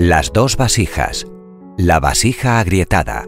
Las 0.00 0.32
dos 0.32 0.56
vasijas. 0.56 1.26
La 1.76 1.98
vasija 1.98 2.60
agrietada. 2.60 3.26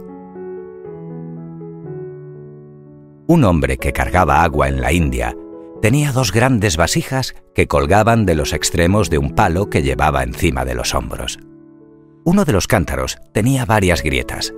Un 3.27 3.42
hombre 3.42 3.77
que 3.77 3.92
cargaba 3.92 4.44
agua 4.44 4.69
en 4.69 4.81
la 4.81 4.92
India 4.92 5.36
tenía 5.83 6.12
dos 6.12 6.31
grandes 6.31 6.77
vasijas 6.77 7.34
que 7.56 7.67
colgaban 7.67 8.25
de 8.25 8.36
los 8.36 8.53
extremos 8.53 9.11
de 9.11 9.19
un 9.19 9.34
palo 9.34 9.69
que 9.69 9.83
llevaba 9.83 10.22
encima 10.22 10.64
de 10.64 10.77
los 10.77 10.94
hombros. 10.94 11.41
Uno 12.22 12.44
de 12.44 12.53
los 12.53 12.69
cántaros 12.69 13.19
tenía 13.33 13.64
varias 13.64 14.05
grietas, 14.05 14.55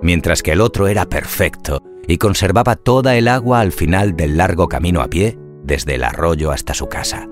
mientras 0.00 0.42
que 0.42 0.52
el 0.52 0.62
otro 0.62 0.88
era 0.88 1.10
perfecto 1.10 1.82
y 2.08 2.16
conservaba 2.16 2.74
toda 2.74 3.16
el 3.16 3.28
agua 3.28 3.60
al 3.60 3.72
final 3.72 4.16
del 4.16 4.38
largo 4.38 4.66
camino 4.66 5.02
a 5.02 5.08
pie 5.08 5.38
desde 5.62 5.96
el 5.96 6.04
arroyo 6.04 6.52
hasta 6.52 6.72
su 6.72 6.86
casa. 6.86 7.28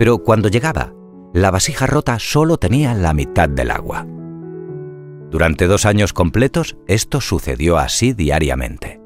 Pero 0.00 0.18
cuando 0.18 0.48
llegaba, 0.48 0.95
la 1.36 1.50
vasija 1.50 1.86
rota 1.86 2.18
solo 2.18 2.56
tenía 2.56 2.94
la 2.94 3.12
mitad 3.12 3.46
del 3.46 3.70
agua. 3.70 4.06
Durante 5.30 5.66
dos 5.66 5.84
años 5.84 6.14
completos 6.14 6.78
esto 6.86 7.20
sucedió 7.20 7.76
así 7.76 8.14
diariamente. 8.14 9.02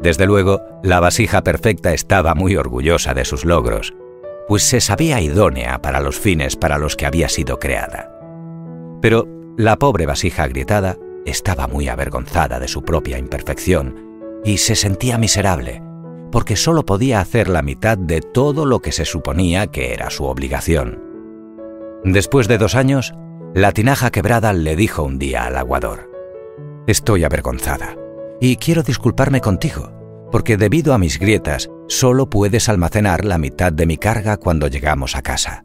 Desde 0.00 0.26
luego, 0.26 0.60
la 0.84 1.00
vasija 1.00 1.42
perfecta 1.42 1.92
estaba 1.94 2.36
muy 2.36 2.54
orgullosa 2.54 3.12
de 3.12 3.24
sus 3.24 3.44
logros, 3.44 3.92
pues 4.46 4.62
se 4.62 4.80
sabía 4.80 5.20
idónea 5.20 5.82
para 5.82 5.98
los 5.98 6.16
fines 6.16 6.54
para 6.54 6.78
los 6.78 6.94
que 6.94 7.06
había 7.06 7.28
sido 7.28 7.58
creada. 7.58 8.08
Pero 9.00 9.26
la 9.56 9.80
pobre 9.80 10.06
vasija 10.06 10.44
agrietada 10.44 10.96
estaba 11.26 11.66
muy 11.66 11.88
avergonzada 11.88 12.60
de 12.60 12.68
su 12.68 12.84
propia 12.84 13.18
imperfección 13.18 14.40
y 14.44 14.58
se 14.58 14.76
sentía 14.76 15.18
miserable, 15.18 15.82
porque 16.30 16.54
solo 16.54 16.86
podía 16.86 17.18
hacer 17.20 17.48
la 17.48 17.62
mitad 17.62 17.98
de 17.98 18.20
todo 18.20 18.64
lo 18.64 18.78
que 18.78 18.92
se 18.92 19.04
suponía 19.04 19.66
que 19.66 19.92
era 19.92 20.08
su 20.10 20.26
obligación. 20.26 21.11
Después 22.04 22.48
de 22.48 22.58
dos 22.58 22.74
años, 22.74 23.14
la 23.54 23.70
tinaja 23.70 24.10
quebrada 24.10 24.52
le 24.52 24.74
dijo 24.74 25.04
un 25.04 25.18
día 25.18 25.44
al 25.44 25.56
aguador, 25.56 26.10
Estoy 26.88 27.22
avergonzada 27.22 27.96
y 28.40 28.56
quiero 28.56 28.82
disculparme 28.82 29.40
contigo, 29.40 29.92
porque 30.32 30.56
debido 30.56 30.94
a 30.94 30.98
mis 30.98 31.20
grietas 31.20 31.70
solo 31.86 32.28
puedes 32.28 32.68
almacenar 32.68 33.24
la 33.24 33.38
mitad 33.38 33.72
de 33.72 33.86
mi 33.86 33.98
carga 33.98 34.36
cuando 34.36 34.66
llegamos 34.66 35.14
a 35.14 35.22
casa. 35.22 35.64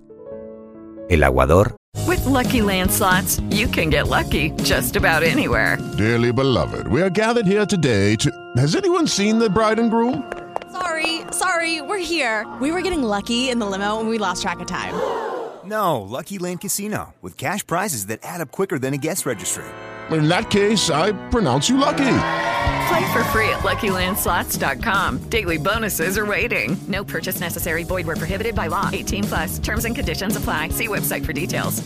El 1.10 1.24
aguador 1.24 1.76
With 2.06 2.24
lucky 2.26 2.62
landslots, 2.62 3.42
you 3.50 3.68
can 3.68 3.90
get 3.90 4.08
lucky 4.08 4.52
just 4.64 4.96
about 4.96 5.24
anywhere. 5.24 5.80
Dearly 5.98 6.32
beloved, 6.32 6.88
we 6.88 7.02
are 7.02 7.10
gathered 7.10 7.48
here 7.48 7.66
today 7.66 8.16
to. 8.18 8.30
Has 8.58 8.76
anyone 8.76 9.08
seen 9.08 9.40
the 9.40 9.50
bride 9.50 9.80
and 9.80 9.90
groom? 9.90 10.24
Sorry, 10.72 11.22
sorry, 11.32 11.82
we're 11.82 11.98
here. 11.98 12.46
We 12.62 12.72
were 12.72 12.82
getting 12.82 13.02
lucky 13.02 13.50
in 13.50 13.58
the 13.58 13.66
limo 13.66 14.00
and 14.00 14.08
we 14.08 14.20
lost 14.20 14.44
track 14.44 14.60
of 14.60 14.68
time. 14.68 14.94
No, 15.66 16.02
Lucky 16.02 16.38
Land 16.38 16.62
Casino, 16.62 17.14
with 17.22 17.38
cash 17.38 17.66
prizes 17.66 18.08
that 18.08 18.20
add 18.24 18.42
up 18.42 18.52
quicker 18.52 18.78
than 18.80 18.94
a 18.94 18.98
guest 18.98 19.26
registry. 19.26 19.64
In 20.12 20.28
that 20.30 20.50
case, 20.50 20.90
I 20.90 21.12
pronounce 21.30 21.70
you 21.70 21.78
lucky. 21.78 22.20
Play 22.88 23.06
for 23.12 23.24
free 23.32 23.50
at 23.50 23.64
LuckyLandSlots.com. 23.64 25.30
Daily 25.30 25.58
bonuses 25.58 26.18
are 26.18 26.26
waiting. 26.26 26.78
No 26.88 27.04
purchase 27.04 27.42
necessary. 27.42 27.84
Void 27.84 28.08
where 28.08 28.16
prohibited 28.16 28.56
by 28.56 28.68
law. 28.68 28.90
18 28.94 29.24
plus. 29.26 29.60
Terms 29.60 29.86
and 29.86 29.96
conditions 29.96 30.38
apply. 30.38 30.70
See 30.70 30.88
website 30.88 31.26
for 31.26 31.34
details. 31.34 31.84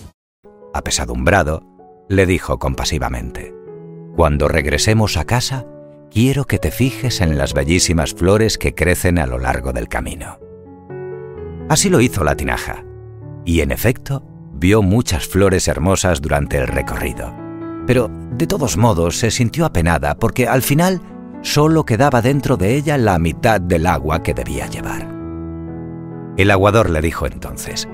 Apesadumbrado, 0.74 1.64
le 2.08 2.26
dijo 2.26 2.58
compasivamente, 2.60 3.54
Cuando 4.16 4.48
regresemos 4.48 5.18
a 5.18 5.26
casa, 5.26 5.66
quiero 6.12 6.46
que 6.46 6.60
te 6.60 6.72
fijes 6.72 7.20
en 7.22 7.38
las 7.38 7.54
bellísimas 7.54 8.14
flores 8.14 8.58
que 8.58 8.74
crecen 8.74 9.20
a 9.20 9.26
lo 9.26 9.38
largo 9.40 9.74
del 9.74 9.88
camino. 9.88 10.40
Así 11.70 11.90
lo 11.90 12.02
hizo 12.02 12.24
la 12.24 12.36
tinaja, 12.36 12.86
y 13.46 13.62
en 13.62 13.72
efecto, 13.72 14.24
vio 14.54 14.82
muchas 14.82 15.28
flores 15.28 15.68
hermosas 15.68 16.22
durante 16.22 16.58
el 16.58 16.68
recorrido 16.68 17.42
pero 17.86 18.10
de 18.32 18.48
todos 18.48 18.78
modos 18.78 19.18
se 19.18 19.32
sintió 19.32 19.66
apenada 19.66 20.16
porque 20.16 20.48
al 20.48 20.62
final 20.62 21.02
solo 21.42 21.86
quedaba 21.86 22.22
dentro 22.22 22.58
de 22.58 22.76
ella 22.76 22.98
la 22.98 23.18
mitad 23.20 23.60
del 23.60 23.88
agua 23.88 24.24
que 24.24 24.34
debía 24.34 24.68
llevar. 24.68 25.08
El 26.38 26.52
aguador 26.52 26.90
le 26.90 27.02
dijo 27.02 27.26
entonces, 27.26 27.90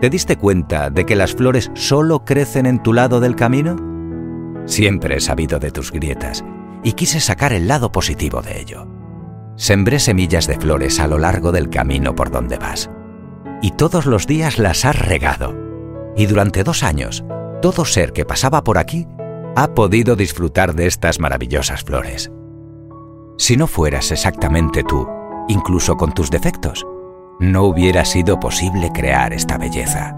¿Te 0.00 0.10
diste 0.10 0.36
cuenta 0.36 0.90
de 0.90 1.06
que 1.06 1.16
las 1.16 1.34
flores 1.34 1.70
solo 1.74 2.24
crecen 2.24 2.66
en 2.66 2.82
tu 2.82 2.92
lado 2.92 3.20
del 3.20 3.36
camino? 3.36 3.76
Siempre 4.66 5.16
he 5.16 5.20
sabido 5.20 5.58
de 5.58 5.70
tus 5.70 5.92
grietas 5.92 6.44
y 6.82 6.92
quise 6.92 7.20
sacar 7.20 7.52
el 7.52 7.68
lado 7.68 7.92
positivo 7.92 8.42
de 8.42 8.60
ello. 8.60 8.86
Sembré 9.56 10.00
semillas 10.00 10.46
de 10.46 10.58
flores 10.58 10.98
a 11.00 11.06
lo 11.06 11.18
largo 11.18 11.52
del 11.52 11.70
camino 11.70 12.14
por 12.14 12.30
donde 12.30 12.58
vas. 12.58 12.90
Y 13.64 13.70
todos 13.70 14.04
los 14.04 14.26
días 14.26 14.58
las 14.58 14.84
has 14.84 14.98
regado. 14.98 15.54
Y 16.18 16.26
durante 16.26 16.64
dos 16.64 16.82
años 16.82 17.24
todo 17.62 17.86
ser 17.86 18.12
que 18.12 18.26
pasaba 18.26 18.62
por 18.62 18.76
aquí 18.76 19.08
ha 19.56 19.68
podido 19.68 20.16
disfrutar 20.16 20.74
de 20.74 20.86
estas 20.86 21.18
maravillosas 21.18 21.82
flores. 21.82 22.30
Si 23.38 23.56
no 23.56 23.66
fueras 23.66 24.12
exactamente 24.12 24.84
tú, 24.84 25.08
incluso 25.48 25.96
con 25.96 26.12
tus 26.12 26.30
defectos, 26.30 26.86
no 27.40 27.62
hubiera 27.62 28.04
sido 28.04 28.38
posible 28.38 28.90
crear 28.92 29.32
esta 29.32 29.56
belleza. 29.56 30.14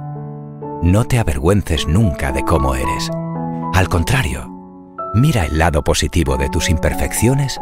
No 0.83 1.05
te 1.05 1.21
avergüences 1.21 1.87
nunca 1.87 2.33
de 2.33 2.43
cómo 2.43 2.75
eres. 2.75 3.09
Al 3.75 3.89
contrario, 3.89 4.51
mira 5.15 5.45
el 5.45 5.57
lado 5.57 5.85
positivo 5.85 6.37
de 6.37 6.49
tus 6.49 6.69
imperfecciones 6.69 7.61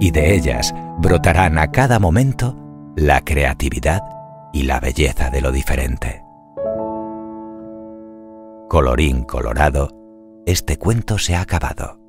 y 0.00 0.10
de 0.10 0.34
ellas 0.34 0.74
brotarán 0.98 1.56
a 1.56 1.70
cada 1.70 2.00
momento 2.00 2.56
la 2.96 3.20
creatividad 3.20 4.00
y 4.52 4.64
la 4.64 4.80
belleza 4.80 5.30
de 5.30 5.40
lo 5.40 5.52
diferente. 5.52 6.24
Colorín 8.68 9.24
colorado, 9.24 9.88
este 10.46 10.78
cuento 10.78 11.18
se 11.18 11.34
ha 11.34 11.42
acabado. 11.42 11.99